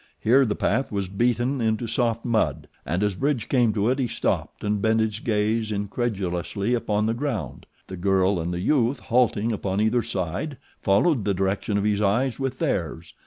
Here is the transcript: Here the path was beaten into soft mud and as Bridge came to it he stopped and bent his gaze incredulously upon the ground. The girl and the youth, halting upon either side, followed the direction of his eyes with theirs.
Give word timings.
Here 0.19 0.47
the 0.47 0.55
path 0.55 0.91
was 0.91 1.09
beaten 1.09 1.61
into 1.61 1.85
soft 1.85 2.25
mud 2.25 2.67
and 2.87 3.03
as 3.03 3.13
Bridge 3.13 3.47
came 3.47 3.71
to 3.73 3.87
it 3.89 3.99
he 3.99 4.07
stopped 4.07 4.63
and 4.63 4.81
bent 4.81 4.99
his 4.99 5.19
gaze 5.19 5.71
incredulously 5.71 6.73
upon 6.73 7.05
the 7.05 7.13
ground. 7.13 7.67
The 7.85 7.97
girl 7.97 8.39
and 8.39 8.51
the 8.51 8.61
youth, 8.61 8.99
halting 8.99 9.51
upon 9.51 9.79
either 9.79 10.01
side, 10.01 10.57
followed 10.81 11.23
the 11.23 11.35
direction 11.35 11.77
of 11.77 11.83
his 11.83 12.01
eyes 12.01 12.39
with 12.39 12.57
theirs. 12.57 13.13